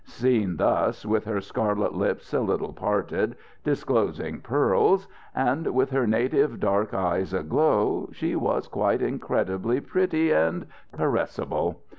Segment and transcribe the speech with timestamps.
[0.03, 6.59] Seen thus, with her scarlet lips a little parted disclosing pearls and with her naïve
[6.59, 11.81] dark eyes aglow, she was quite incredibly pretty and caressable.